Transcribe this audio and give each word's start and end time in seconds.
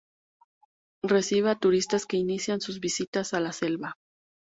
Recibe 1.03 1.51
a 1.51 1.59
turistas 1.59 2.07
que 2.07 2.17
inician 2.17 2.59
sus 2.59 2.79
visitas 2.79 3.35
a 3.35 3.39
la 3.39 3.51
selva. 3.51 3.97